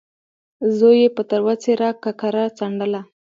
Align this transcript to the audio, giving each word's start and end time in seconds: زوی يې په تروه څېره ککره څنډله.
زوی 0.77 0.97
يې 1.03 1.09
په 1.15 1.21
تروه 1.29 1.53
څېره 1.63 1.89
ککره 2.03 2.43
څنډله. 2.57 3.01